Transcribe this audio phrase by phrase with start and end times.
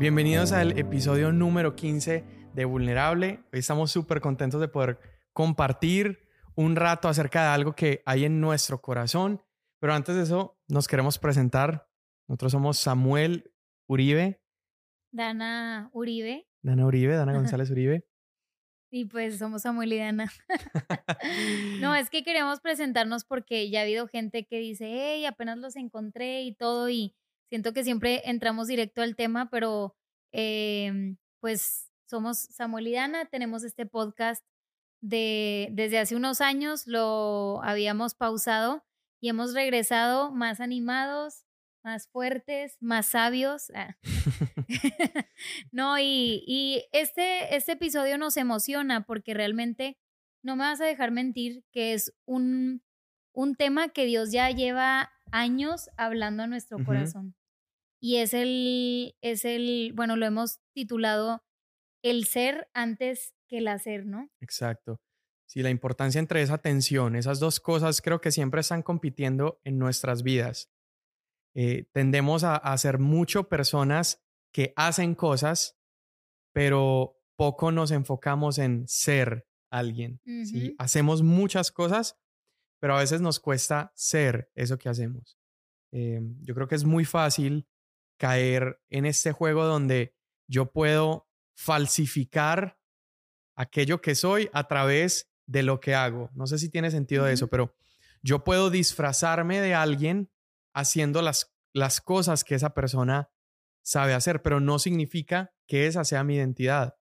[0.00, 3.44] Bienvenidos al episodio número 15 de Vulnerable.
[3.52, 4.98] Hoy estamos súper contentos de poder
[5.34, 9.42] compartir un rato acerca de algo que hay en nuestro corazón.
[9.78, 11.86] Pero antes de eso, nos queremos presentar.
[12.28, 13.52] Nosotros somos Samuel
[13.88, 14.40] Uribe.
[15.12, 16.48] Dana Uribe.
[16.62, 18.08] Dana Uribe, Dana González Uribe.
[18.90, 20.32] Y pues somos Samuel y Dana.
[21.82, 25.76] no, es que queremos presentarnos porque ya ha habido gente que dice, hey, apenas los
[25.76, 27.14] encontré y todo, y
[27.50, 29.96] siento que siempre entramos directo al tema, pero
[30.32, 34.44] em, pues somos Samuel y Dana, tenemos este podcast
[35.02, 38.84] de desde hace unos años, lo habíamos pausado
[39.20, 41.44] y hemos regresado más animados,
[41.82, 43.70] más fuertes, más sabios.
[43.74, 43.96] Ah.
[45.72, 49.98] no, y, y, este, este episodio nos emociona porque realmente
[50.42, 52.82] no me vas a dejar mentir que es un,
[53.32, 57.34] un tema que Dios ya lleva años hablando a nuestro corazón.
[58.00, 61.44] Y es el, es el, bueno, lo hemos titulado
[62.02, 64.30] El ser antes que el hacer, ¿no?
[64.40, 65.00] Exacto.
[65.46, 69.78] Sí, la importancia entre esa tensión, esas dos cosas creo que siempre están compitiendo en
[69.78, 70.70] nuestras vidas.
[71.54, 75.76] Eh, tendemos a, a, ser mucho personas que hacen cosas,
[76.52, 80.20] pero poco nos enfocamos en ser alguien.
[80.44, 80.74] ¿sí?
[80.78, 82.18] Hacemos muchas cosas,
[82.80, 85.38] pero a veces nos cuesta ser eso que hacemos.
[85.92, 87.66] Eh, yo creo que es muy fácil
[88.20, 90.14] caer en este juego donde
[90.46, 91.26] yo puedo
[91.56, 92.78] falsificar
[93.56, 96.28] aquello que soy a través de lo que hago.
[96.34, 97.74] No sé si tiene sentido eso, pero
[98.22, 100.30] yo puedo disfrazarme de alguien
[100.74, 103.30] haciendo las, las cosas que esa persona
[103.82, 106.98] sabe hacer, pero no significa que esa sea mi identidad.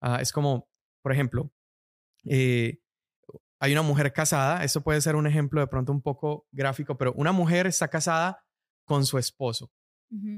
[0.00, 0.68] Ah, es como,
[1.00, 1.52] por ejemplo,
[2.24, 2.80] eh,
[3.60, 7.12] hay una mujer casada, esto puede ser un ejemplo de pronto un poco gráfico, pero
[7.12, 8.44] una mujer está casada
[8.84, 9.70] con su esposo,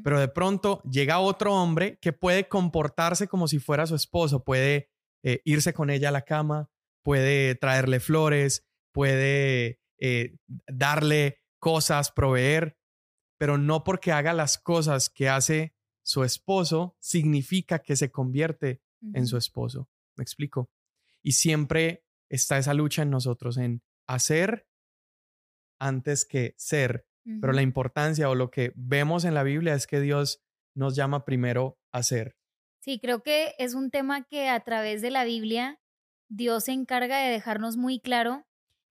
[0.04, 4.90] pero de pronto llega otro hombre que puede comportarse como si fuera su esposo, puede
[5.22, 6.70] eh, irse con ella a la cama,
[7.02, 10.36] puede traerle flores, puede eh,
[10.66, 12.76] darle cosas, proveer,
[13.38, 18.82] pero no porque haga las cosas que hace su esposo significa que se convierte
[19.14, 19.88] en su esposo.
[20.16, 20.70] ¿Me explico?
[21.22, 24.68] Y siempre está esa lucha en nosotros en hacer
[25.78, 27.06] antes que ser.
[27.24, 30.42] Pero la importancia o lo que vemos en la Biblia es que Dios
[30.74, 32.36] nos llama primero a ser.
[32.80, 35.80] Sí, creo que es un tema que a través de la Biblia
[36.28, 38.46] Dios se encarga de dejarnos muy claro,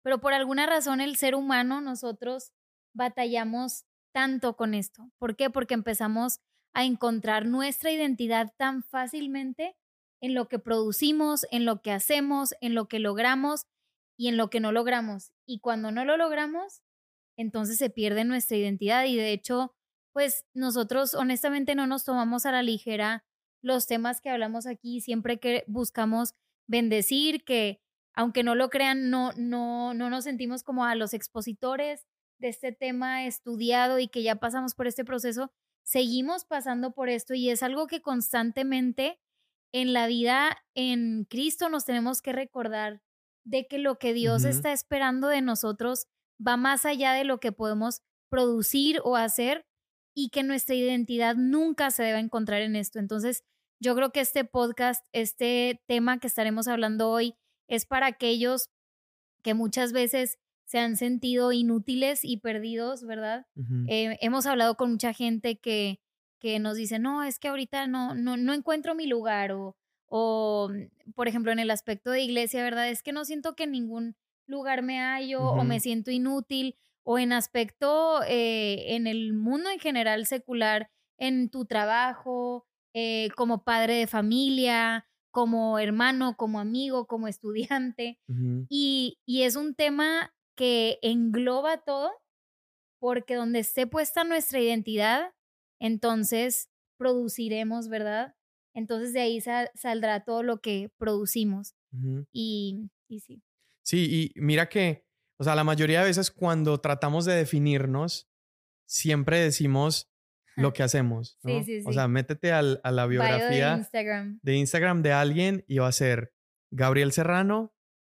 [0.03, 2.53] pero por alguna razón el ser humano, nosotros
[2.93, 5.11] batallamos tanto con esto.
[5.19, 5.49] ¿Por qué?
[5.49, 6.41] Porque empezamos
[6.75, 9.77] a encontrar nuestra identidad tan fácilmente
[10.21, 13.67] en lo que producimos, en lo que hacemos, en lo que logramos
[14.17, 15.33] y en lo que no logramos.
[15.47, 16.83] Y cuando no lo logramos,
[17.39, 19.73] entonces se pierde nuestra identidad y de hecho,
[20.13, 23.25] pues nosotros honestamente no nos tomamos a la ligera
[23.63, 26.35] los temas que hablamos aquí, siempre que buscamos
[26.67, 27.81] bendecir, que
[28.15, 32.07] aunque no lo crean, no, no, no nos sentimos como a los expositores
[32.41, 35.53] de este tema estudiado y que ya pasamos por este proceso,
[35.85, 39.21] seguimos pasando por esto y es algo que constantemente
[39.73, 43.03] en la vida en Cristo nos tenemos que recordar
[43.45, 46.07] de que lo que Dios está esperando de nosotros
[46.45, 49.67] va más allá de lo que podemos producir o hacer
[50.15, 52.99] y que nuestra identidad nunca se debe encontrar en esto.
[52.99, 53.45] Entonces,
[53.81, 57.35] yo creo que este podcast, este tema que estaremos hablando hoy,
[57.69, 58.71] es para aquellos
[59.43, 63.47] que muchas veces se han sentido inútiles y perdidos, ¿verdad?
[63.89, 66.01] Eh, hemos hablado con mucha gente que,
[66.41, 69.77] que nos dice, no, es que ahorita no, no, no encuentro mi lugar o,
[70.09, 72.91] o, mm, por ejemplo, en el aspecto de iglesia, ¿verdad?
[72.91, 74.17] Es que no siento que ningún
[74.49, 79.79] lugar me hallo o me siento inútil o en aspecto, eh, en el mundo en
[79.81, 87.29] general secular, en tu trabajo, eh, como padre de familia, como hermano, como amigo, como
[87.29, 88.19] estudiante.
[88.69, 92.11] y, y es un tema que engloba todo,
[93.01, 95.33] porque donde esté puesta nuestra identidad,
[95.81, 96.69] entonces
[96.99, 98.35] produciremos, ¿verdad?
[98.75, 101.75] Entonces de ahí saldrá todo lo que producimos.
[102.33, 103.43] y, y sí.
[103.89, 105.07] Sí, y mira que,
[105.41, 108.29] o sea, la mayoría de veces cuando tratamos de definirnos,
[108.87, 110.13] siempre decimos
[110.57, 111.39] lo que hacemos.
[111.43, 111.61] ¿no?
[111.61, 111.87] Sí, sí, sí.
[111.89, 114.41] O sea, métete al, a la biografía de Instagram.
[114.43, 116.35] de Instagram de alguien y va a ser
[116.71, 117.75] Gabriel Serrano,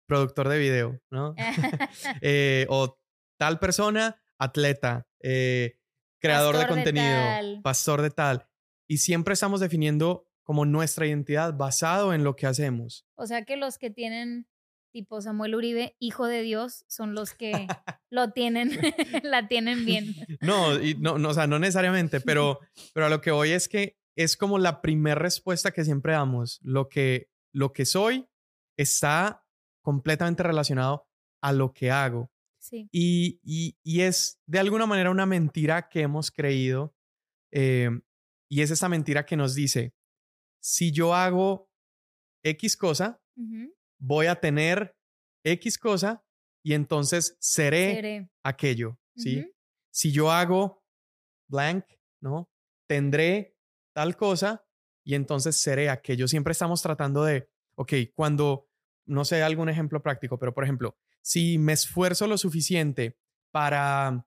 [0.09, 1.35] productor de video, ¿no?
[2.21, 2.99] Eh, o
[3.39, 5.77] tal persona, atleta, eh,
[6.19, 8.45] creador de contenido, pastor de tal.
[8.89, 13.07] Y siempre estamos definiendo como nuestra identidad basado en lo que hacemos.
[13.15, 14.50] O sea que los que tienen
[14.91, 17.51] tipo Samuel Uribe, hijo de Dios, son los que
[18.09, 18.71] lo tienen,
[19.23, 20.15] la tienen bien.
[20.41, 22.59] No, y no, no, o sea, no necesariamente, pero,
[22.93, 26.59] pero a lo que voy es que es como la primera respuesta que siempre damos.
[26.61, 28.27] Lo que, lo que soy
[28.77, 29.45] está
[29.81, 31.07] completamente relacionado
[31.41, 32.31] a lo que hago.
[32.59, 32.87] Sí.
[32.91, 33.39] Y,
[33.83, 36.95] y, es de alguna manera una mentira que hemos creído.
[37.51, 37.89] Eh,
[38.49, 39.95] y es esa mentira que nos dice,
[40.61, 41.69] si yo hago
[42.43, 43.21] X cosa,
[44.01, 44.97] voy a tener
[45.43, 46.23] X cosa
[46.63, 49.45] y entonces seré, aquello, ¿sí?
[49.91, 50.83] Si yo hago
[51.47, 51.85] blank,
[52.19, 52.49] ¿no?
[52.87, 53.55] Tendré
[53.93, 54.65] tal cosa
[55.03, 56.27] y entonces seré aquello.
[56.27, 58.67] Siempre estamos tratando de, ok, cuando,
[59.05, 63.17] no sé, algún ejemplo práctico, pero por ejemplo, si me esfuerzo lo suficiente
[63.51, 64.25] para,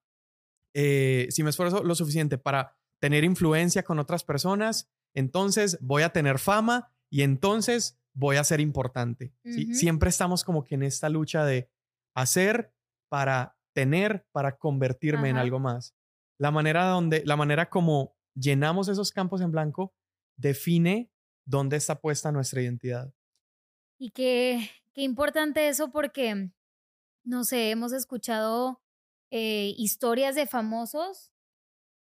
[0.72, 6.10] eh, si me esfuerzo lo suficiente para tener influencia con otras personas, entonces voy a
[6.10, 9.34] tener fama y entonces voy a ser importante.
[9.72, 11.70] Siempre estamos como que en esta lucha de
[12.14, 12.72] hacer
[13.10, 15.94] para tener, para convertirme en algo más.
[16.38, 19.94] La manera donde, la manera como llenamos esos campos en blanco
[20.36, 21.10] define
[21.44, 23.12] dónde está puesta nuestra identidad.
[23.98, 26.50] Y qué, qué importante eso porque,
[27.24, 28.82] no sé, hemos escuchado
[29.30, 31.32] eh, historias de famosos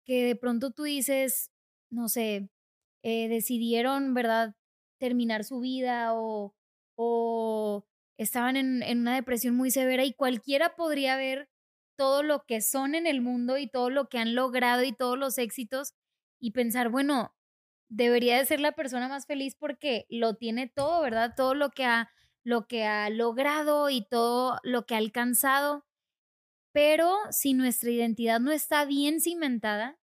[0.06, 1.52] que de pronto tú dices,
[1.90, 2.50] no sé,
[3.04, 4.56] eh, decidieron, ¿verdad?,
[5.00, 6.56] terminar su vida o,
[6.98, 7.86] o
[8.18, 11.50] estaban en, en una depresión muy severa y cualquiera podría ver
[11.98, 15.18] todo lo que son en el mundo y todo lo que han logrado y todos
[15.18, 15.94] los éxitos
[16.42, 17.36] y pensar, bueno,
[17.90, 21.34] debería de ser la persona más feliz porque lo tiene todo, ¿verdad?
[21.36, 22.12] Todo lo que ha,
[22.44, 25.86] lo que ha logrado y todo lo que ha alcanzado.
[26.74, 29.98] Pero si nuestra identidad no está bien cimentada,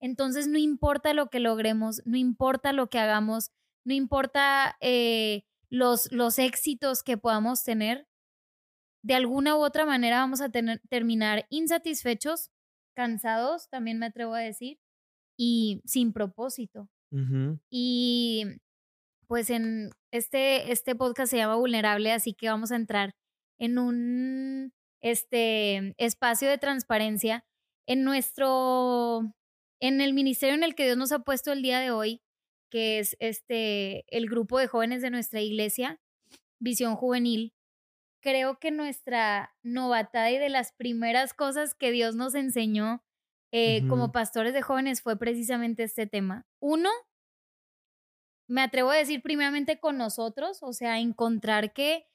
[0.00, 3.50] entonces no importa lo que logremos, no importa lo que hagamos,
[3.84, 8.06] no importa eh, los, los éxitos que podamos tener,
[9.02, 12.50] de alguna u otra manera vamos a tener, terminar insatisfechos,
[12.94, 14.78] cansados, también me atrevo a decir,
[15.36, 16.88] y sin propósito.
[17.68, 18.44] Y
[19.26, 23.14] pues en este, este podcast se llama Vulnerable, así que vamos a entrar
[23.58, 27.44] en un este, espacio de transparencia
[27.86, 29.34] en nuestro,
[29.80, 32.22] en el ministerio en el que Dios nos ha puesto el día de hoy,
[32.72, 36.00] que es este, el grupo de jóvenes de nuestra iglesia,
[36.58, 37.52] Visión Juvenil
[38.22, 43.04] creo que nuestra novatada y de las primeras cosas que Dios nos enseñó
[43.52, 46.46] eh, como pastores de jóvenes fue precisamente este tema.
[46.60, 46.88] Uno,
[48.48, 52.06] me atrevo a decir primeramente con nosotros, o sea, encontrar que,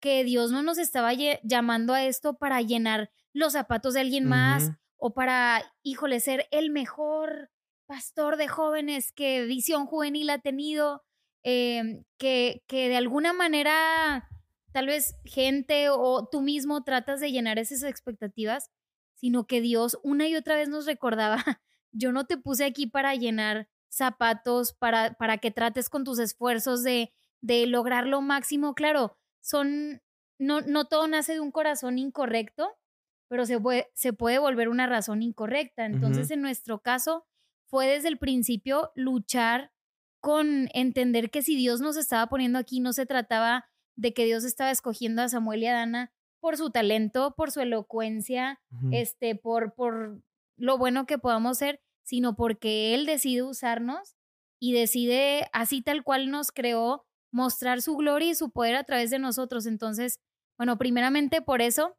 [0.00, 1.10] que Dios no nos estaba
[1.42, 6.70] llamando a esto para llenar los zapatos de alguien más o para, híjole, ser el
[6.70, 7.50] mejor
[7.86, 11.04] pastor de jóvenes que Visión Juvenil ha tenido,
[11.42, 14.28] em, que, que de alguna manera
[14.72, 18.70] tal vez gente o tú mismo tratas de llenar esas expectativas,
[19.14, 21.36] sino que Dios una y otra vez nos recordaba,
[21.92, 26.82] yo no te puse aquí para llenar zapatos, para, para que trates con tus esfuerzos
[26.82, 28.74] de, de lograr lo máximo.
[28.74, 30.02] Claro, son,
[30.38, 32.76] no, no todo nace de un corazón incorrecto,
[33.28, 35.86] pero se puede, se puede volver una razón incorrecta.
[35.86, 37.26] Entonces, en nuestro caso,
[37.68, 39.72] fue desde el principio luchar
[40.20, 43.66] con entender que si Dios nos estaba poniendo aquí, no se trataba
[43.96, 47.60] de que Dios estaba escogiendo a Samuel y a Dana por su talento, por su
[47.60, 48.60] elocuencia,
[48.92, 50.22] este, por, por
[50.56, 54.16] lo bueno que podamos ser, sino porque Él decide usarnos
[54.60, 59.10] y decide, así tal cual nos creó, mostrar su gloria y su poder a través
[59.10, 59.66] de nosotros.
[59.66, 60.20] Entonces,
[60.56, 61.96] bueno, primeramente por eso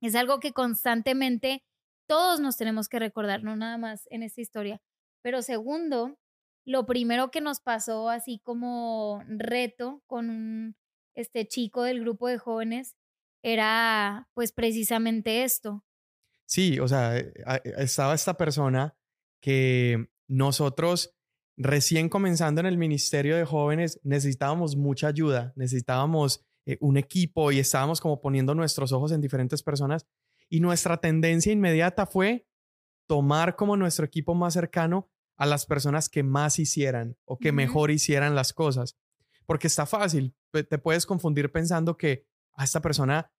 [0.00, 1.64] es algo que constantemente
[2.08, 4.80] todos nos tenemos que recordar, no nada más en esta historia.
[5.22, 6.18] Pero segundo,
[6.64, 10.76] lo primero que nos pasó así como reto con un
[11.14, 12.96] este chico del grupo de jóvenes
[13.42, 15.84] era pues precisamente esto.
[16.46, 18.96] Sí, o sea, eh, eh, estaba esta persona
[19.40, 21.16] que nosotros
[21.56, 27.58] recién comenzando en el Ministerio de Jóvenes necesitábamos mucha ayuda, necesitábamos eh, un equipo y
[27.58, 30.06] estábamos como poniendo nuestros ojos en diferentes personas
[30.48, 32.46] y nuestra tendencia inmediata fue
[33.10, 37.90] tomar como nuestro equipo más cercano a las personas que más hicieran o que mejor
[37.90, 38.96] hicieran las cosas
[39.50, 40.32] porque está fácil.
[40.52, 43.32] Te puedes confundir pensando que a ah, esta persona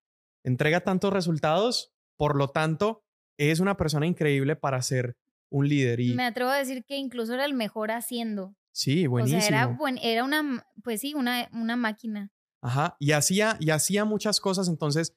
[0.43, 3.05] entrega tantos resultados, por lo tanto,
[3.37, 5.15] es una persona increíble para ser
[5.49, 6.01] un líder.
[6.01, 6.13] Y...
[6.13, 8.57] Me atrevo a decir que incluso era el mejor haciendo.
[8.73, 9.39] Sí, buenísimo.
[9.39, 12.29] O sea, era, era una, pues sí, una, una máquina.
[12.61, 15.15] Ajá, y hacía, y hacía muchas cosas, entonces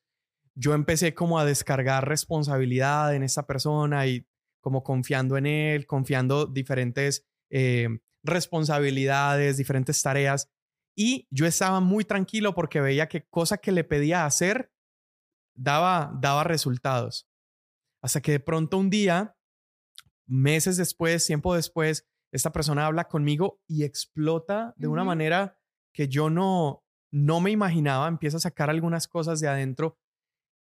[0.54, 4.28] yo empecé como a descargar responsabilidad en esa persona y
[4.64, 7.86] como confiando en él, confiando diferentes eh,
[8.22, 10.50] responsabilidades, diferentes tareas.
[10.96, 14.72] Y yo estaba muy tranquilo porque veía que cosa que le pedía hacer
[15.54, 17.28] daba, daba resultados.
[18.02, 19.36] Hasta que de pronto un día,
[20.26, 25.58] meses después, tiempo después, esta persona habla conmigo y explota de una manera
[25.92, 29.98] que yo no, no me imaginaba, empieza a sacar algunas cosas de adentro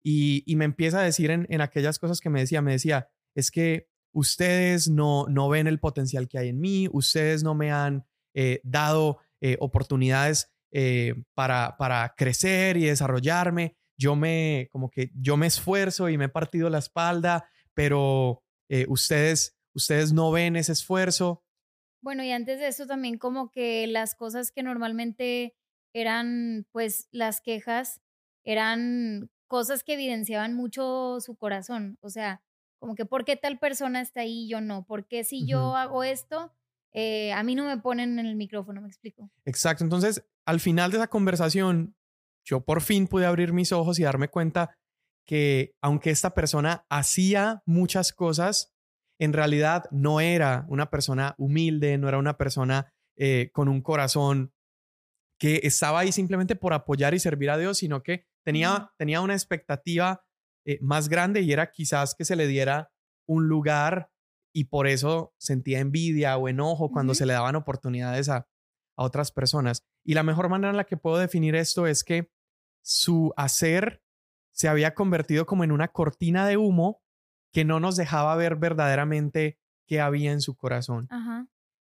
[0.07, 3.87] y, me empieza a decir en, aquellas cosas que me decía, me decía, es que
[4.11, 8.61] ustedes no, no ven el potencial que hay en mí, ustedes no me han eh,
[8.63, 13.75] dado eh, oportunidades eh, para, para crecer y desarrollarme.
[13.97, 18.41] Yo me, como que yo me esfuerzo y me he partido la espalda, pero
[18.87, 21.45] ustedes, ustedes no ven ese esfuerzo.
[22.01, 25.55] Bueno, y antes de eso también como que las cosas que normalmente
[25.93, 28.01] eran pues las quejas,
[28.43, 31.97] eran cosas que evidenciaban mucho su corazón.
[32.01, 32.43] O sea,
[32.79, 34.85] como que ¿por qué tal persona está ahí y yo no?
[34.85, 36.53] ¿Por qué si yo hago esto,
[36.93, 38.81] eh, a mí no me ponen en el micrófono?
[38.81, 39.31] ¿Me explico?
[39.45, 39.83] Exacto.
[39.83, 41.95] Entonces, al final de esa conversación,
[42.45, 44.77] yo por fin pude abrir mis ojos y darme cuenta
[45.25, 48.75] que aunque esta persona hacía muchas cosas,
[49.19, 54.53] en realidad no era una persona humilde, no era una persona eh, con un corazón
[55.39, 59.33] que estaba ahí simplemente por apoyar y servir a Dios, sino que tenía, tenía una
[59.33, 60.24] expectativa
[60.65, 62.91] eh, más grande y era quizás que se le diera
[63.27, 64.11] un lugar
[64.53, 68.47] y por eso sentía envidia o enojo cuando se le daban oportunidades a,
[68.97, 69.83] a otras personas.
[70.03, 72.31] Y la mejor manera en la que puedo definir esto es que
[72.83, 74.01] su hacer
[74.53, 77.01] se había convertido como en una cortina de humo
[77.51, 81.07] que no nos dejaba ver verdaderamente qué había en su corazón.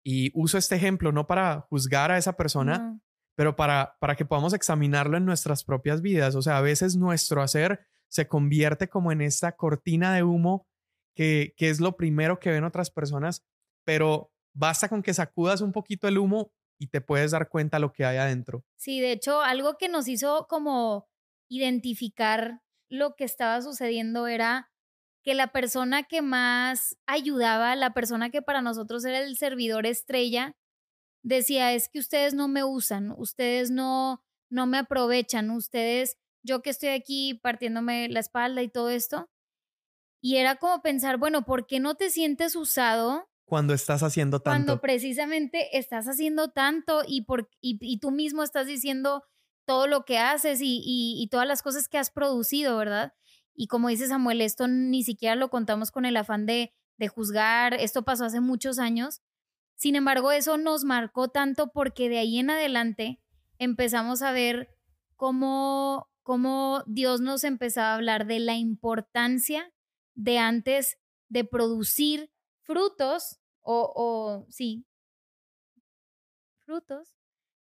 [0.02, 3.00] Y uso este ejemplo no para juzgar a esa persona,
[3.34, 6.34] pero para, para que podamos examinarlo en nuestras propias vidas.
[6.34, 10.68] O sea, a veces nuestro hacer se convierte como en esta cortina de humo
[11.16, 13.42] que, que es lo primero que ven otras personas,
[13.84, 17.92] pero basta con que sacudas un poquito el humo y te puedes dar cuenta lo
[17.92, 18.64] que hay adentro.
[18.76, 21.08] Sí, de hecho, algo que nos hizo como
[21.48, 24.70] identificar lo que estaba sucediendo era
[25.24, 30.56] que la persona que más ayudaba, la persona que para nosotros era el servidor estrella,
[31.24, 36.70] decía, es que ustedes no me usan, ustedes no, no me aprovechan, ustedes, yo que
[36.70, 39.28] estoy aquí partiéndome la espalda y todo esto.
[40.20, 43.28] Y era como pensar, bueno, ¿por qué no te sientes usado?
[43.44, 44.50] Cuando estás haciendo tanto.
[44.50, 49.24] Cuando precisamente estás haciendo tanto y, por, y, tú mismo estás diciendo
[49.66, 53.12] todo lo que haces y, y todas las cosas que has producido, ¿verdad?
[53.54, 57.74] Y como dice Samuel, esto ni siquiera lo contamos con el afán de, de juzgar,
[57.74, 59.22] esto pasó hace muchos años.
[59.76, 63.20] Sin embargo, eso nos marcó tanto porque de ahí en adelante
[63.58, 64.68] empezamos a ver
[65.16, 69.72] cómo, cómo Dios nos empezaba a hablar de la importancia
[70.16, 74.84] de antes de producir frutos o, o sí,
[76.64, 77.14] frutos,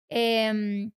[0.10, 0.92] em,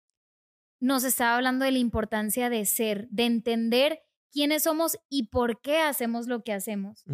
[0.80, 4.02] nos estaba hablando de la importancia de ser, de entender
[4.32, 7.04] quiénes somos y por qué hacemos lo que hacemos.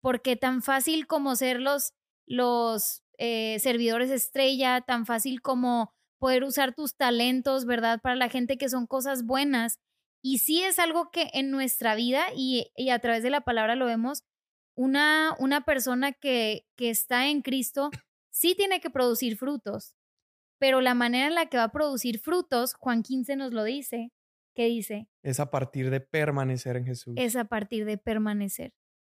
[0.00, 1.92] Porque tan fácil como ser los,
[2.26, 8.00] los eh, servidores estrella, tan fácil como poder usar tus talentos, ¿verdad?
[8.00, 9.78] Para la gente que son cosas buenas.
[10.22, 13.76] Y sí es algo que en nuestra vida y, y a través de la palabra
[13.76, 14.24] lo vemos,
[14.74, 17.90] una, una persona que, que está en Cristo
[18.30, 19.94] sí tiene que producir frutos,
[20.58, 24.12] pero la manera en la que va a producir frutos, Juan 15 nos lo dice,
[24.54, 25.08] ¿Qué dice?
[25.22, 27.14] Es a partir de permanecer en Jesús.
[27.16, 28.74] Es a partir de permanecer.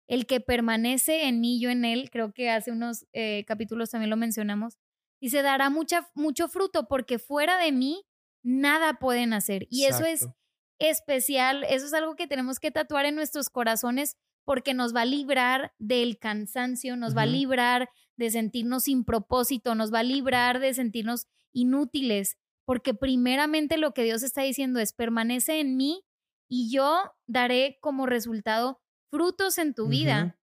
[0.07, 4.09] El que permanece en mí, yo en él, creo que hace unos eh, capítulos también
[4.09, 4.77] lo mencionamos,
[5.21, 8.03] dice, dará mucha, mucho fruto porque fuera de mí
[8.43, 9.67] nada pueden hacer.
[9.69, 10.27] Y eso es
[10.81, 15.05] especial, eso es algo que tenemos que tatuar en nuestros corazones porque nos va a
[15.05, 20.59] librar del cansancio, nos va a librar de sentirnos sin propósito, nos va a librar
[20.59, 26.03] de sentirnos inútiles porque primeramente lo que Dios está diciendo es, permanece en mí
[26.47, 30.37] y yo daré como resultado frutos en tu vida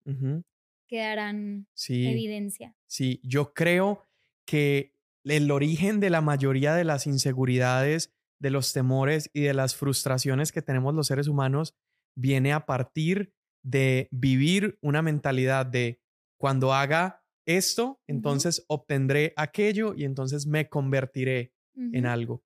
[0.89, 2.75] que darán evidencia.
[2.87, 4.07] Sí, yo creo
[4.47, 9.75] que el origen de la mayoría de las inseguridades, de los temores y de las
[9.75, 11.75] frustraciones que tenemos los seres humanos
[12.17, 13.33] viene a partir
[13.65, 16.01] de vivir una mentalidad de
[16.39, 22.45] cuando haga esto, entonces obtendré aquello y entonces me convertiré en algo.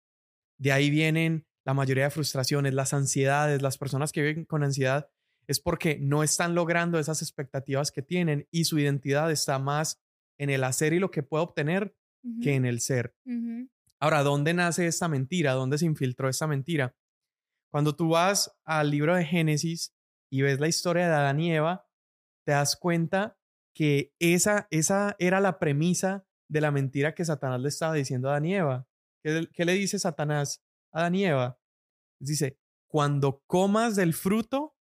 [0.58, 5.10] De ahí vienen la mayoría de frustraciones, las ansiedades, las personas que viven con ansiedad
[5.46, 10.00] es porque no están logrando esas expectativas que tienen y su identidad está más
[10.38, 11.94] en el hacer y lo que puede obtener
[12.42, 13.14] que en el ser.
[14.00, 15.52] Ahora, ¿dónde nace esta mentira?
[15.52, 16.94] ¿Dónde se infiltró esta mentira?
[17.70, 19.94] Cuando tú vas al libro de Génesis
[20.30, 21.86] y ves la historia de Adán y Eva,
[22.44, 23.36] te das cuenta
[23.74, 28.32] que esa, esa era la premisa de la mentira que Satanás le estaba diciendo a
[28.32, 28.88] Adán y Eva.
[29.22, 31.58] ¿Qué, le dice Satanás a Adán y Eva?
[32.20, 34.76] Dice, cuando comas del fruto,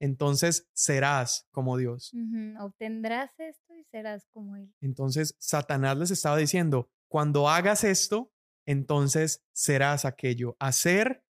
[0.00, 2.12] entonces serás como Dios.
[2.60, 4.72] Obtendrás esto y serás como Él.
[4.80, 8.32] Entonces Satanás les estaba diciendo, cuando hagas esto,
[8.70, 10.56] entonces serás aquello.
[10.58, 11.24] Hacer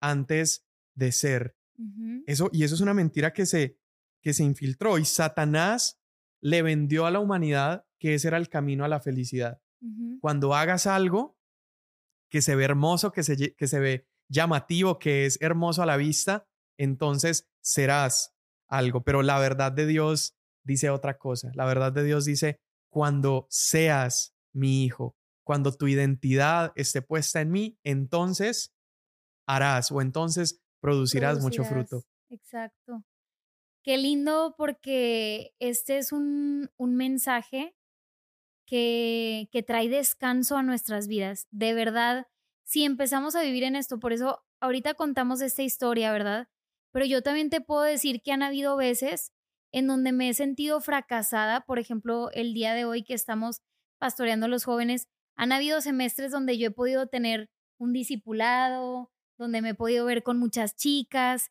[0.00, 1.56] antes de ser.
[2.26, 3.78] Eso, y eso es una mentira que se,
[4.22, 4.98] que se infiltró.
[4.98, 6.00] Y Satanás
[6.42, 9.60] le vendió a la humanidad que ese era el camino a la felicidad.
[10.20, 11.38] Cuando hagas algo
[12.28, 15.96] que se ve hermoso, que se, que se ve llamativo, que es hermoso a la
[15.96, 18.34] vista, entonces serás
[18.68, 19.02] algo.
[19.02, 21.50] Pero la verdad de Dios dice otra cosa.
[21.54, 25.16] La verdad de Dios dice, cuando seas mi hijo,
[25.50, 28.72] cuando tu identidad esté puesta en mí, entonces
[29.48, 32.04] harás o entonces producirás, mucho fruto.
[32.28, 33.02] Exacto.
[33.82, 37.74] Qué lindo porque este es un, un mensaje
[38.64, 41.48] que, que trae descanso a nuestras vidas.
[41.50, 42.28] De verdad,
[42.62, 46.46] si empezamos a vivir en esto, por eso ahorita contamos esta historia, ¿verdad?
[46.92, 49.32] Pero yo también te puedo decir que han habido veces
[49.72, 53.62] en donde me he sentido fracasada, por ejemplo, el día de hoy que estamos
[53.98, 59.62] pastoreando a los jóvenes, han habido semestres donde yo he podido tener un discipulado, donde
[59.62, 61.50] me he podido ver con muchas chicas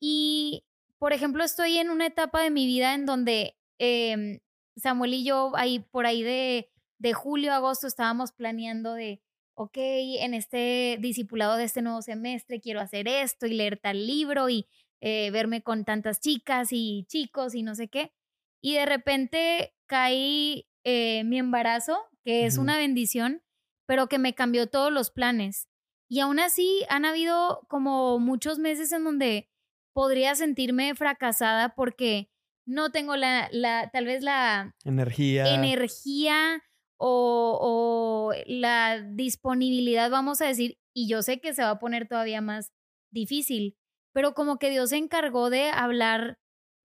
[0.00, 0.64] y,
[0.98, 4.40] por ejemplo, estoy en una etapa de mi vida en donde em,
[4.76, 9.22] Samuel y yo ahí por ahí de, de julio, agosto estábamos planeando de,
[9.54, 14.48] ok, en este discipulado de este nuevo semestre quiero hacer esto y leer tal libro
[14.50, 14.66] y
[15.00, 18.12] eh, verme con tantas chicas y chicos y no sé qué.
[18.60, 23.44] Y de repente caí eh, mi embarazo, que es una bendición,
[23.86, 25.68] pero que me cambió todos los planes.
[26.10, 29.48] Y aún así han habido como muchos meses en donde
[29.94, 32.28] podría sentirme fracasada porque
[32.66, 35.54] no tengo la, la tal vez la energía.
[35.54, 36.64] energía
[36.98, 42.40] o, la disponibilidad, vamos a decir, y yo sé que se va a poner todavía
[42.40, 42.72] más
[43.12, 43.76] difícil,
[44.12, 46.40] pero como que Dios se encargó de hablar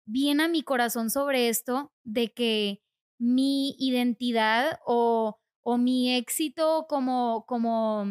[0.06, 2.85] bien a mi corazón sobre esto, de que
[3.18, 8.06] mi identidad o, o mi éxito como, como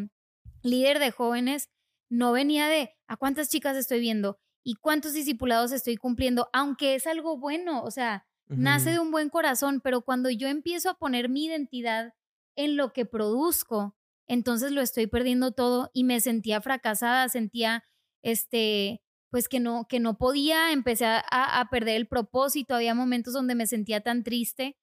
[0.63, 1.69] líder de jóvenes
[2.09, 7.05] no venía de a cuántas chicas estoy viendo y cuántos discipulados estoy cumpliendo, aunque es
[7.05, 11.29] algo bueno, o sea, nace de un buen corazón, pero cuando yo empiezo a poner
[11.29, 12.13] mi identidad
[12.55, 13.95] en lo que produzco,
[14.27, 17.83] entonces lo estoy perdiendo todo y me sentía fracasada, sentía
[18.23, 23.33] este pues que no que no podía, empecé a, a perder el propósito, había momentos
[23.33, 24.77] donde me sentía tan triste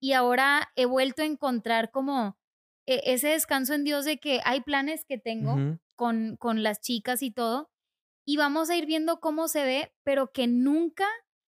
[0.00, 2.38] y ahora he vuelto a encontrar como
[2.86, 7.22] e, ese descanso en Dios de que hay planes que tengo con, con las chicas
[7.22, 7.70] y todo,
[8.24, 11.06] y vamos a ir viendo cómo se ve, pero que nunca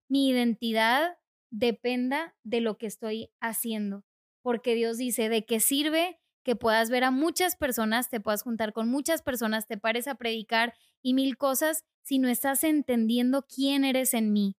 [0.09, 1.17] mi identidad
[1.49, 4.03] dependa de lo que estoy haciendo,
[4.41, 8.73] porque Dios dice, ¿de qué sirve que puedas ver a muchas personas, te puedas juntar
[8.73, 13.83] con muchas personas, te pares a predicar y mil cosas si no estás entendiendo quién
[13.83, 14.55] eres en mí?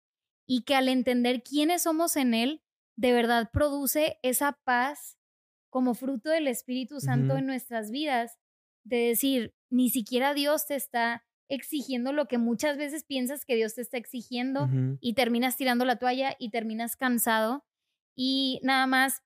[0.48, 2.64] Y que al entender quiénes somos en Él,
[2.96, 5.18] de verdad produce esa paz
[5.70, 8.38] como fruto del Espíritu Santo en nuestras vidas,
[8.86, 13.76] de decir, ni siquiera Dios te está exigiendo lo que muchas veces piensas que Dios
[13.76, 14.70] te está exigiendo
[15.02, 17.66] y terminas tirando la toalla y terminas cansado.
[18.16, 19.22] Y nada más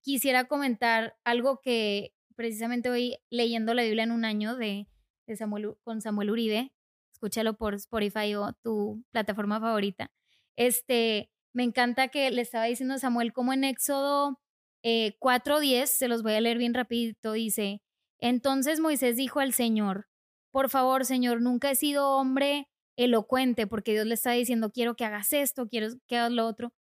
[0.00, 4.88] quisiera comentar algo que precisamente hoy leyendo la Biblia en un año de,
[5.26, 6.72] de Samuel, con Samuel Uribe,
[7.12, 10.10] escúchalo por Spotify o tu plataforma favorita.
[10.56, 14.40] Este, me encanta que le estaba diciendo Samuel como en Éxodo
[14.82, 17.80] eh, 4.10, se los voy a leer bien rapidito, dice,
[18.20, 20.06] entonces Moisés dijo al Señor,
[20.52, 25.04] por favor, Señor, nunca he sido hombre elocuente porque Dios le está diciendo, quiero que
[25.04, 26.72] hagas esto, quiero que hagas lo otro.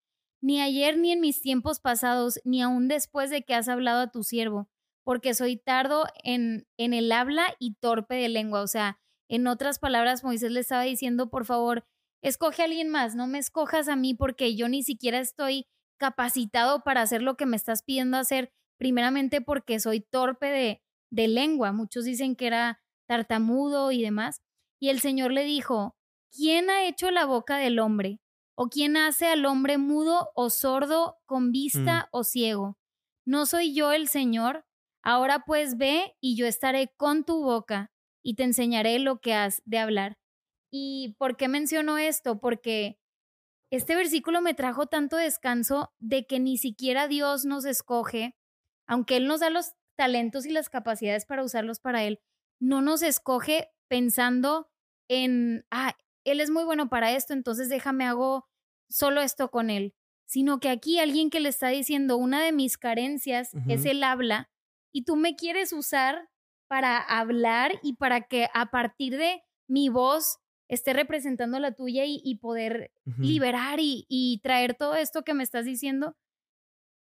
[0.43, 4.11] Ni ayer ni en mis tiempos pasados, ni aún después de que has hablado a
[4.11, 4.69] tu siervo,
[5.05, 8.63] porque soy tardo en, en el habla y torpe de lengua.
[8.63, 11.85] O sea, en otras palabras, Moisés le estaba diciendo, por favor,
[12.23, 15.67] escoge a alguien más, no me escojas a mí porque yo ni siquiera estoy
[15.99, 21.29] capacitado para hacer lo que me estás pidiendo hacer, primeramente porque soy torpe de, de
[21.29, 21.73] lengua.
[21.73, 24.41] Muchos dicen que era tartamudo y demás.
[24.81, 25.97] Y el Señor le dijo,
[26.35, 28.21] ¿quién ha hecho la boca del hombre?
[28.57, 32.17] ¿O quién hace al hombre mudo o sordo, con vista mm.
[32.17, 32.79] o ciego?
[33.25, 34.65] ¿No soy yo el Señor?
[35.03, 37.93] Ahora pues ve y yo estaré con tu boca
[38.25, 40.19] y te enseñaré lo que has de hablar.
[40.73, 42.41] ¿Y por qué menciono esto?
[42.41, 42.99] Porque
[43.71, 48.37] este versículo me trajo tanto descanso de que ni siquiera Dios nos escoge,
[48.87, 52.21] aunque Él nos da los talentos y las capacidades para usarlos para Él,
[52.59, 54.71] no nos escoge pensando
[55.09, 58.49] en, ah, él es muy bueno para esto, entonces déjame hago
[58.89, 59.95] solo esto con él,
[60.27, 64.51] sino que aquí alguien que le está diciendo, una de mis carencias es el habla,
[64.93, 66.31] y tú me quieres usar
[66.69, 70.39] para hablar y para que a partir de mi voz
[70.73, 75.67] esté representando la tuya y, poder liberar y, y traer todo esto que me estás
[75.67, 76.17] diciendo.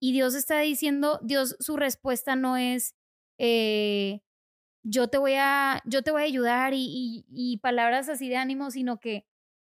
[0.01, 2.95] Y Dios está diciendo, Dios, su respuesta no es,
[3.37, 4.21] eh,
[4.81, 8.71] yo te voy a, yo te voy a ayudar y, y, palabras así de ánimo,
[8.71, 9.27] sino que,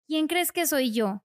[0.07, 1.23] ¿quién crees que soy yo?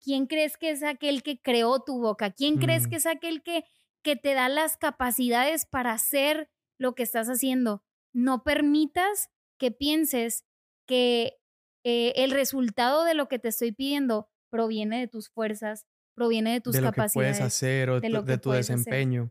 [0.00, 2.30] ¿Quién crees que es aquel que creó tu boca?
[2.30, 2.90] ¿Quién crees mm.
[2.90, 3.64] que es aquel que,
[4.02, 7.82] que te da las capacidades para hacer lo que estás haciendo?
[8.12, 10.44] No permitas que pienses
[10.86, 11.40] que
[11.88, 16.60] eh, el resultado de lo que te estoy pidiendo proviene de tus fuerzas, proviene de
[16.60, 17.36] tus de lo capacidades.
[17.36, 19.30] Que puedes hacer o de, tu desempeño.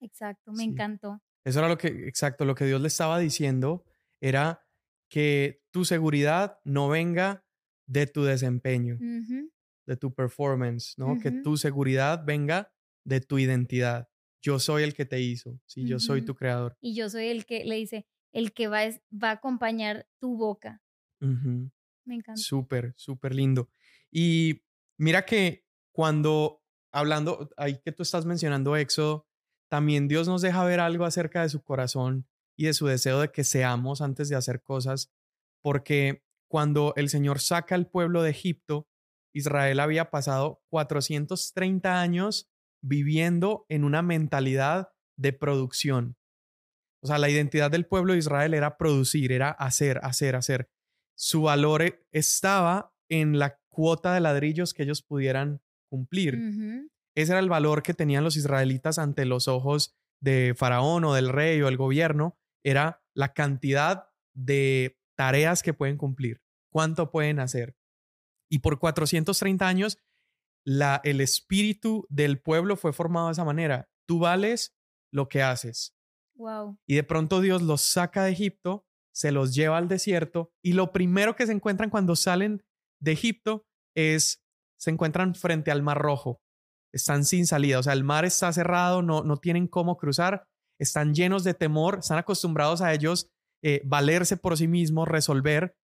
[0.00, 1.20] Exacto, me encantó.
[1.44, 3.84] Eso era lo que, exacto, lo que Dios le estaba diciendo
[4.20, 4.64] era
[5.10, 7.44] que tu seguridad no venga
[7.88, 11.18] de tu desempeño, de tu performance, ¿no?
[11.18, 12.72] Que tu seguridad venga
[13.04, 14.08] de tu identidad.
[14.40, 16.76] Yo soy el que te hizo, sí, yo soy tu creador.
[16.80, 20.84] Y yo soy el que le dice, el que va, va a acompañar tu boca.
[22.06, 22.40] Me encanta.
[22.40, 23.68] Súper, súper lindo.
[24.10, 24.62] Y
[24.98, 29.26] mira que cuando hablando, ahí que tú estás mencionando Éxodo,
[29.68, 33.30] también Dios nos deja ver algo acerca de su corazón y de su deseo de
[33.30, 35.12] que seamos antes de hacer cosas,
[35.62, 38.88] porque cuando el Señor saca al pueblo de Egipto,
[39.34, 42.48] Israel había pasado 430 años
[42.82, 44.88] viviendo en una mentalidad
[45.18, 46.16] de producción.
[47.02, 50.70] O sea, la identidad del pueblo de Israel era producir, era hacer, hacer, hacer.
[51.16, 56.38] Su valor e, estaba en la cuota de ladrillos que ellos pudieran cumplir.
[57.14, 61.28] Ese era el valor que tenían los israelitas ante los ojos de Faraón o del
[61.28, 67.76] rey o el gobierno, era la cantidad de tareas que pueden cumplir, cuánto pueden hacer.
[68.50, 69.98] Y por 430 años,
[70.64, 73.88] la, el espíritu del pueblo fue formado de esa manera.
[74.06, 74.76] Tú vales
[75.12, 75.96] lo que haces.
[76.34, 76.78] Wow.
[76.86, 78.85] Y de pronto Dios los saca de Egipto,
[79.16, 82.62] se los lleva al desierto y lo primero que se encuentran cuando salen
[83.00, 84.42] de Egipto es,
[84.78, 86.42] se encuentran frente al Mar Rojo
[86.96, 90.46] están sin salida, o sea, el mar está cerrado, no, no tienen cómo cruzar,
[90.80, 93.30] están llenos de temor, están acostumbrados a ellos
[93.62, 95.76] eh, valerse por sí mismos, resolver.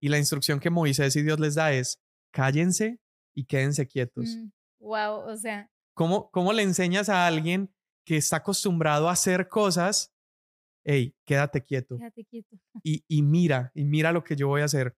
[0.00, 2.00] Y la instrucción que Moisés y Dios les da es,
[2.32, 3.00] cállense
[3.34, 4.36] y quédense quietos.
[4.78, 5.70] wow, mm, o sea.
[5.94, 7.74] ¿Cómo, ¿Cómo le enseñas a alguien
[8.06, 10.14] que está acostumbrado a hacer cosas?
[10.90, 11.98] Hey, quédate quieto.
[11.98, 12.56] Quédate quieto.
[12.82, 14.96] Y, y mira, y mira lo que yo voy a hacer.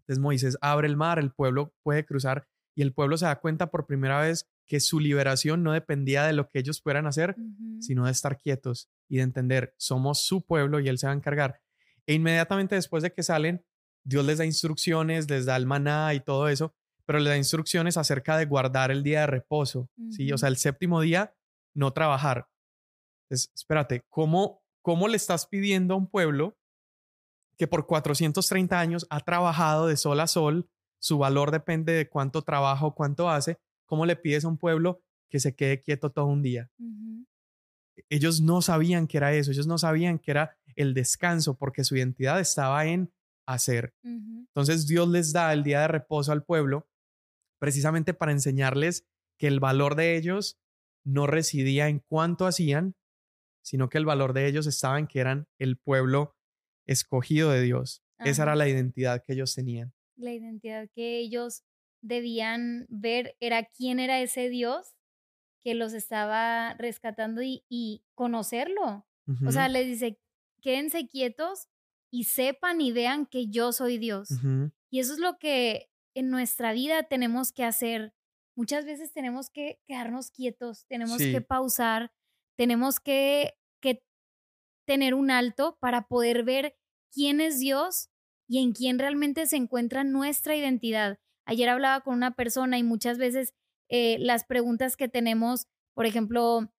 [0.00, 3.70] Entonces Moisés abre el mar, el pueblo puede cruzar y el pueblo se da cuenta
[3.72, 7.34] por primera vez que su liberación no dependía de lo que ellos puedan hacer,
[7.80, 11.16] sino de estar quietos y de entender, somos su pueblo y Él se va a
[11.16, 11.60] encargar.
[12.06, 13.64] E inmediatamente después de que salen,
[14.04, 16.74] Dios les da instrucciones, les da el maná y todo eso,
[17.06, 20.30] pero les da instrucciones acerca de guardar el día de reposo, ¿sí?
[20.30, 21.34] O sea, el séptimo día,
[21.74, 22.48] no trabajar.
[23.24, 26.56] Entonces, espérate, ¿cómo, ¿cómo le estás pidiendo a un pueblo
[27.56, 32.42] que por 430 años ha trabajado de sol a sol, su valor depende de cuánto
[32.42, 36.42] trabajo, cuánto hace, ¿Cómo le pides a un pueblo que se quede quieto todo un
[36.42, 36.70] día?
[38.10, 41.96] Ellos no sabían que era eso, ellos no sabían que era el descanso porque su
[41.96, 43.10] identidad estaba en
[43.46, 43.94] hacer.
[44.04, 46.86] Entonces Dios les da el día de reposo al pueblo
[47.58, 49.06] precisamente para enseñarles
[49.38, 50.58] que el valor de ellos
[51.02, 52.94] no residía en cuánto hacían,
[53.62, 56.36] sino que el valor de ellos estaba en que eran el pueblo
[56.86, 58.02] escogido de Dios.
[58.18, 59.92] Esa era la identidad que ellos tenían.
[60.16, 61.62] La identidad que ellos
[62.00, 64.94] debían ver era quién era ese Dios
[65.62, 69.06] que los estaba rescatando y, conocerlo.
[69.46, 70.18] O sea, les dice,
[70.62, 71.68] quédense quietos
[72.10, 74.30] y sepan y vean que yo soy Dios.
[74.90, 78.14] Y eso es lo que en nuestra vida tenemos que hacer.
[78.56, 82.10] Muchas veces tenemos que quedarnos quietos, tenemos que pausar,
[82.58, 84.02] tenemos que, que
[84.84, 86.76] tener un alto para poder ver
[87.12, 88.10] quién es Dios
[88.48, 91.18] y en quién realmente se encuentra nuestra identidad.
[91.46, 93.54] Ayer hablaba con una persona y muchas veces
[93.88, 96.72] eh, las preguntas que tenemos, por ejemplo,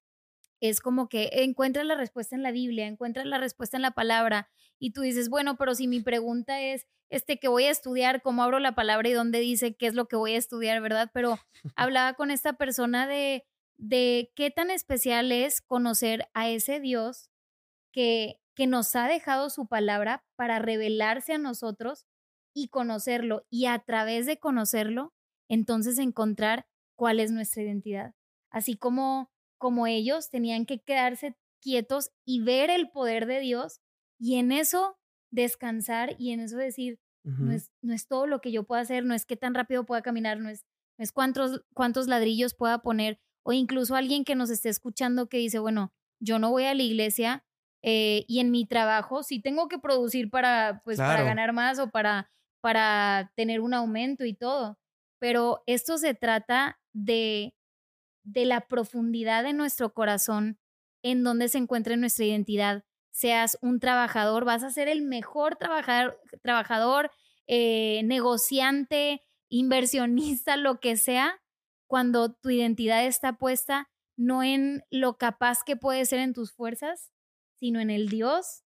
[0.59, 4.49] es como que encuentras la respuesta en la Biblia, encuentras la respuesta en la palabra
[4.79, 8.43] y tú dices, bueno, pero si mi pregunta es, este, que voy a estudiar, cómo
[8.43, 11.09] abro la palabra y dónde dice qué es lo que voy a estudiar, ¿verdad?
[11.13, 11.39] Pero
[11.77, 13.45] hablaba con esta persona de,
[13.79, 17.29] de qué tan especial es conocer a ese Dios
[17.93, 22.05] que, que nos ha dejado su palabra para revelarse a nosotros
[22.53, 25.13] y conocerlo y a través de conocerlo,
[25.49, 28.15] entonces encontrar cuál es nuestra identidad.
[28.51, 33.79] Así como, como ellos tenían que quedarse quietos y ver el poder de Dios
[34.19, 34.97] y en eso
[35.31, 36.99] descansar y en eso decir,
[37.39, 39.85] no, es, no es todo lo que yo pueda hacer, no es qué tan rápido
[39.85, 40.65] pueda caminar, no es,
[40.97, 45.37] no es cuántos, cuántos ladrillos pueda poner o incluso alguien que nos esté escuchando que
[45.37, 47.45] dice, bueno, yo no voy a la iglesia
[47.81, 51.89] eh, y en mi trabajo sí tengo que producir para, pues, para ganar más o
[51.89, 52.29] para
[52.61, 54.77] para tener un aumento y todo.
[55.19, 57.55] Pero esto se trata de,
[58.23, 60.59] de la profundidad de nuestro corazón,
[61.03, 62.83] en donde se encuentra nuestra identidad.
[63.11, 67.11] Seas un trabajador, vas a ser el mejor trabajador, trabajador
[67.47, 71.41] eh, negociante, inversionista, lo que sea,
[71.89, 77.11] cuando tu identidad está puesta no en lo capaz que puedes ser en tus fuerzas,
[77.55, 78.63] sino en el Dios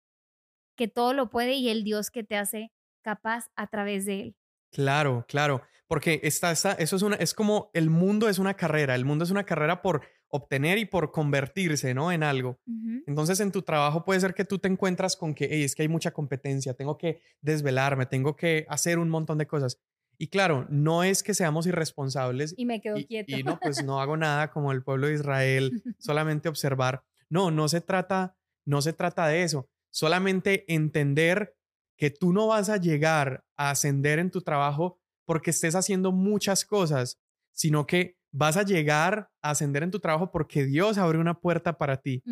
[0.76, 4.36] que todo lo puede y el Dios que te hace capaz a través de él.
[4.72, 8.96] Claro, claro, porque está, está, eso es una, es como el mundo es una carrera,
[8.96, 12.12] el mundo es una carrera por obtener y por convertirse, ¿no?
[12.12, 12.60] En algo.
[13.06, 15.88] Entonces, en tu trabajo puede ser que tú te encuentras con que, es que hay
[15.88, 19.80] mucha competencia, tengo que desvelarme, tengo que hacer un montón de cosas.
[20.18, 22.54] Y claro, no es que seamos irresponsables.
[22.58, 23.36] Y me quedo quieto.
[23.36, 27.04] Y no, pues no hago nada como el pueblo de Israel, solamente observar.
[27.30, 29.70] No, no se trata, no se trata de eso.
[29.92, 31.56] Solamente entender
[31.98, 36.66] que tú no vas a llegar a ascender en tu trabajo porque estés haciendo muchas
[36.66, 37.20] cosas,
[37.52, 41.78] sino que vas a llegar a ascender en tu trabajo porque Dios abre una puerta
[41.78, 42.24] para ti.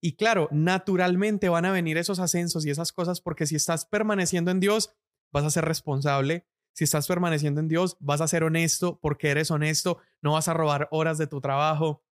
[0.00, 4.50] Y claro, naturalmente van a venir esos ascensos y esas cosas porque si estás permaneciendo
[4.50, 4.94] en Dios,
[5.32, 9.50] vas a ser responsable, si estás permaneciendo en Dios, vas a ser honesto porque eres
[9.50, 12.04] honesto, no vas a robar horas de tu trabajo,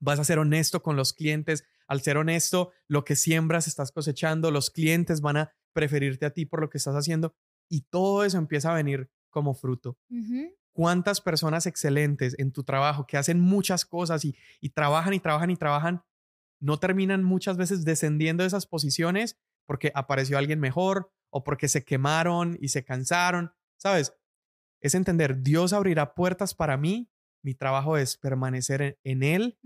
[0.00, 1.64] vas a ser honesto con los clientes.
[1.86, 6.46] Al ser honesto, lo que siembras estás cosechando, los clientes van a preferirte a ti
[6.46, 7.36] por lo que estás haciendo
[7.68, 9.96] y todo eso empieza a venir como fruto.
[10.72, 15.50] ¿Cuántas personas excelentes en tu trabajo que hacen muchas cosas y, y trabajan y trabajan
[15.52, 16.02] y trabajan,
[16.58, 21.84] no terminan muchas veces descendiendo de esas posiciones porque apareció alguien mejor o porque se
[21.84, 24.14] quemaron y se cansaron ¿Sabes?
[24.80, 27.10] Es entender, Dios abrirá puertas para mí,
[27.42, 29.58] mi trabajo es permanecer en, Él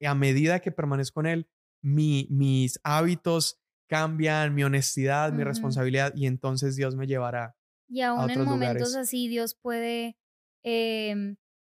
[0.00, 1.48] y a medida que permanezco en Él,
[1.82, 7.56] mi, mis hábitos cambian, mi honestidad, mi responsabilidad y entonces Dios me llevará.
[7.88, 10.16] Y aún en momentos así Dios puede
[10.62, 11.36] em,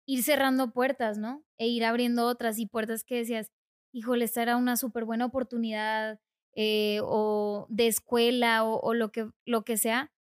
[0.07, 1.45] ir cerrando puertas, ¿no?
[1.59, 3.51] E ir abriendo otras y puertas que decías,
[3.93, 6.21] híjole, esta era una súper buena oportunidad
[6.55, 10.13] eh, o de escuela o, o, lo, que, lo que sea,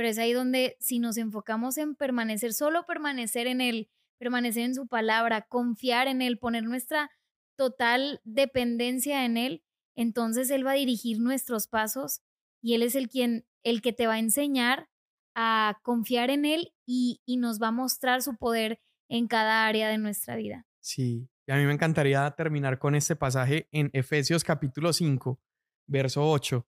[0.00, 4.74] pero es ahí donde si nos enfocamos en permanecer, solo permanecer en Él, permanecer en
[4.74, 7.10] su palabra, confiar en Él, poner nuestra
[7.54, 9.62] total dependencia en Él,
[9.94, 12.22] entonces Él va a dirigir nuestros pasos
[12.62, 14.88] y Él es el quien, el que te va a enseñar
[15.34, 19.90] a confiar en Él y, y nos va a mostrar su poder en cada área
[19.90, 20.66] de nuestra vida.
[20.80, 25.38] Sí, a mí me encantaría terminar con este pasaje en Efesios capítulo 5,
[25.86, 26.66] verso 8.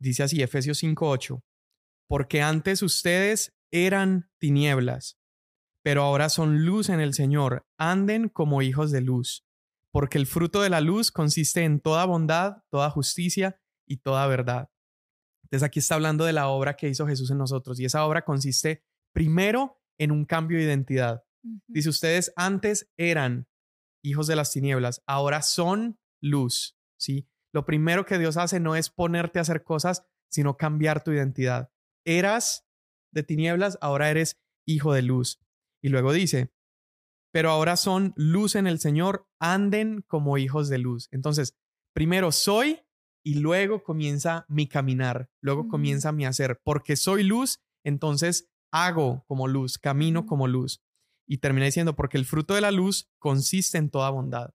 [0.00, 1.44] Dice así, Efesios 5, 8
[2.08, 5.18] porque antes ustedes eran tinieblas,
[5.82, 7.66] pero ahora son luz en el Señor.
[7.76, 9.46] Anden como hijos de luz,
[9.90, 14.70] porque el fruto de la luz consiste en toda bondad, toda justicia y toda verdad.
[15.44, 18.24] Entonces aquí está hablando de la obra que hizo Jesús en nosotros y esa obra
[18.24, 21.24] consiste primero en un cambio de identidad.
[21.66, 23.46] Dice, ustedes antes eran
[24.02, 27.28] hijos de las tinieblas, ahora son luz, ¿sí?
[27.52, 31.73] Lo primero que Dios hace no es ponerte a hacer cosas, sino cambiar tu identidad
[32.04, 32.66] eras
[33.12, 35.40] de tinieblas, ahora eres hijo de luz.
[35.82, 36.52] Y luego dice,
[37.32, 41.08] pero ahora son luz en el Señor, anden como hijos de luz.
[41.10, 41.56] Entonces,
[41.92, 42.80] primero soy
[43.24, 49.48] y luego comienza mi caminar, luego comienza mi hacer, porque soy luz, entonces hago como
[49.48, 50.82] luz, camino como luz.
[51.26, 54.54] Y termina diciendo, porque el fruto de la luz consiste en toda bondad.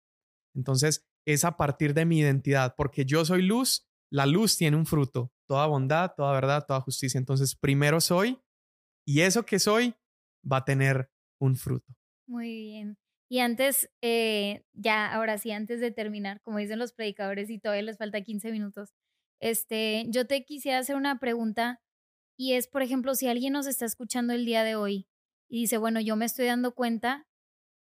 [0.56, 4.86] Entonces, es a partir de mi identidad, porque yo soy luz, la luz tiene un
[4.86, 7.18] fruto, toda bondad, toda verdad, toda justicia.
[7.18, 8.40] Entonces, primero soy
[9.06, 9.96] y eso que soy
[10.50, 11.94] va a tener un fruto.
[12.28, 12.98] Muy bien.
[13.30, 17.84] Y antes, eh, ya, ahora sí, antes de terminar, como dicen los predicadores y todavía
[17.84, 18.94] les falta 15 minutos,
[19.40, 21.82] este, yo te quisiera hacer una pregunta
[22.38, 25.08] y es, por ejemplo, si alguien nos está escuchando el día de hoy
[25.50, 27.28] y dice, bueno, yo me estoy dando cuenta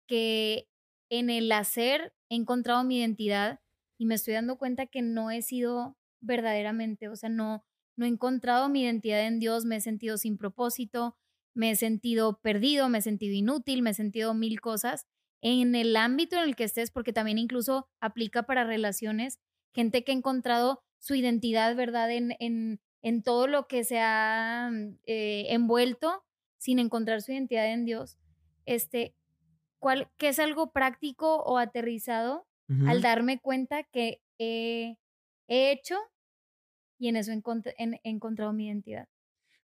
[0.07, 0.67] que
[1.09, 3.59] en el hacer he encontrado mi identidad
[3.99, 7.63] y me estoy dando cuenta que no he sido verdaderamente, o sea, no,
[7.95, 11.17] no he encontrado mi identidad en Dios, me he sentido sin propósito,
[11.53, 15.08] me he sentido perdido, me he sentido inútil, me he sentido mil cosas
[15.41, 19.39] en el ámbito en el que estés, porque también incluso aplica para relaciones,
[19.73, 22.12] gente que ha encontrado su identidad, ¿verdad?
[22.12, 24.71] En, en, en todo lo que se ha
[25.06, 26.23] eh, envuelto
[26.58, 28.17] sin encontrar su identidad en Dios.
[28.65, 29.15] Este,
[29.80, 32.47] ¿cuál, ¿Qué es algo práctico o aterrizado
[32.86, 34.97] al darme cuenta que he
[35.47, 35.95] he hecho
[36.99, 39.07] y en eso he, encontrado mi identidad.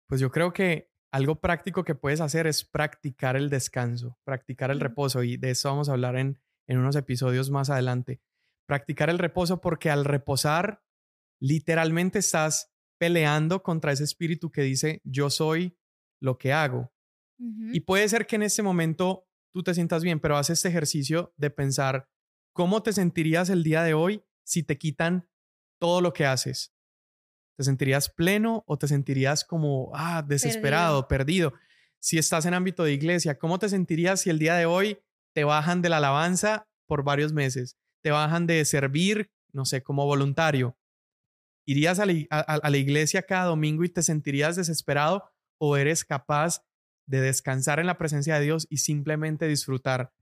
[0.07, 4.81] Pues yo creo que algo práctico que puedes hacer es practicar el descanso, practicar el
[4.81, 8.21] reposo y de eso vamos a hablar en, en unos episodios más adelante.
[8.67, 10.83] Practicar el reposo porque al reposar
[11.41, 15.77] literalmente estás peleando contra ese espíritu que dice, yo soy
[16.21, 16.93] lo que hago.
[17.73, 21.35] Y puede ser que en este momento tú te sientas bien, pero haz este ejercicio
[21.37, 22.09] de pensar
[22.53, 25.29] cómo te sentirías el día de hoy si te quitan
[25.83, 26.73] todo lo que haces.
[27.57, 31.55] ¿Te sentirías pleno o te sentirías como, ah, desesperado, perdido.
[31.99, 34.99] Si estás en ámbito de iglesia, ¿cómo te sentirías si el día de hoy
[35.35, 37.77] te bajan de la alabanza por varios meses?
[38.01, 40.79] Te bajan de servir, no sé, como voluntario.
[41.67, 46.65] ¿Irías a la, iglesia cada domingo y te sentirías desesperado o eres capaz
[47.07, 50.13] de descansar en la presencia de Dios y simplemente disfrutar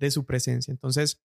[0.00, 0.72] de su presencia?
[0.72, 1.22] Entonces,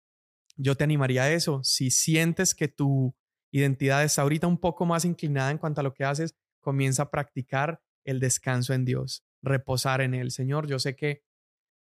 [0.57, 1.65] yo te animaría a eso.
[1.65, 3.15] Si sientes que tu
[3.51, 7.11] identidad está ahorita un poco más inclinada en cuanto a lo que haces, comienza a
[7.11, 10.31] practicar el descanso en Dios, reposar en Él.
[10.31, 11.23] Señor, yo sé que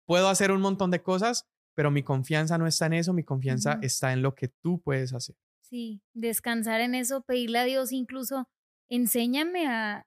[0.06, 3.78] puedo hacer un montón de cosas, pero mi confianza no está en eso, mi confianza
[3.82, 5.36] está en lo que tú puedes hacer.
[5.60, 8.48] Sí, descansar en eso, pedirle a Dios incluso,
[8.88, 10.06] enséñame a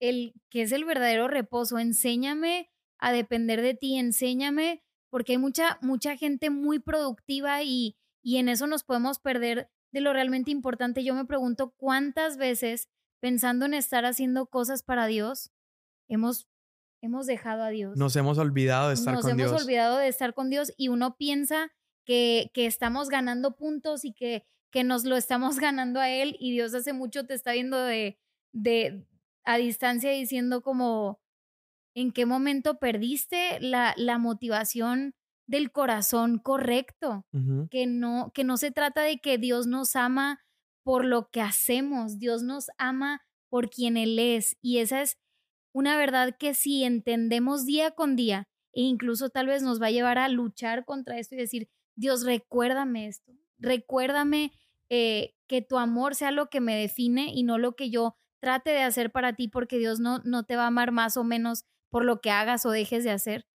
[0.00, 5.78] el que es el verdadero reposo, enséñame a depender de ti, enséñame, porque hay mucha,
[5.80, 11.02] mucha gente muy productiva y, y en eso nos podemos perder de lo realmente importante.
[11.02, 15.52] Yo me pregunto cuántas veces, pensando en estar haciendo cosas para Dios,
[16.06, 16.46] hemos,
[17.00, 17.96] hemos dejado a Dios.
[17.96, 19.38] Nos hemos olvidado de estar con Dios.
[19.38, 21.72] Nos hemos olvidado de estar con Dios y uno piensa
[22.04, 26.52] que, que estamos ganando puntos y que, que nos lo estamos ganando a Él y
[26.52, 28.18] Dios hace mucho te está viendo de,
[28.52, 29.02] de
[29.44, 31.22] a distancia diciendo como
[31.94, 35.14] en qué momento perdiste la, la motivación
[35.46, 37.24] del corazón correcto,
[37.70, 40.40] que, no, que no se trata de que Dios nos ama
[40.82, 44.56] por lo que hacemos, Dios nos ama por quien Él es.
[44.60, 45.18] Y esa es
[45.72, 49.90] una verdad que si entendemos día con día, e incluso tal vez nos va a
[49.90, 54.52] llevar a luchar contra esto y decir, Dios, recuérdame esto, recuérdame
[54.90, 58.70] eh, que tu amor sea lo que me define y no lo que yo trate
[58.70, 61.64] de hacer para ti, porque Dios no, no te va a amar más o menos
[61.90, 63.46] por lo que hagas o dejes de hacer,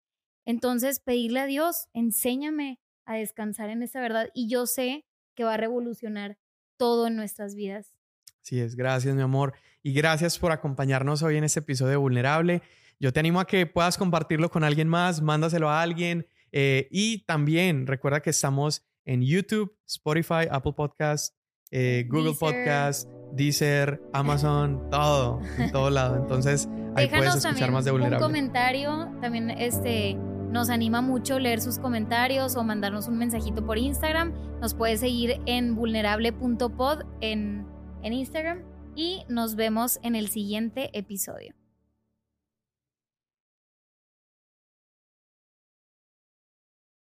[0.46, 5.56] entonces, pedirle a Dios, enséñame a descansar en esa verdad y yo sé que va
[5.56, 6.38] a revolucionar
[6.78, 7.94] todo en nuestras vidas.
[8.42, 12.62] Sí es, gracias mi amor y gracias por acompañarnos hoy en este episodio de Vulnerable.
[13.00, 17.20] Yo te animo a que puedas compartirlo con alguien más, mándaselo a alguien eh, y
[17.26, 21.36] también recuerda que estamos en YouTube, Spotify, Apple Podcast,
[21.72, 26.18] eh, Google Podcast, Deezer, Amazon, todo, en todo lado.
[26.18, 28.18] Entonces ahí puedes escuchar más de Vulnerable.
[28.18, 30.18] Un comentario también este
[30.52, 34.34] nos anima mucho leer sus comentarios o mandarnos un mensajito por Instagram.
[34.60, 37.66] Nos puede seguir en vulnerable.pod en,
[38.04, 41.61] en Instagram y nos vemos en el siguiente episodio.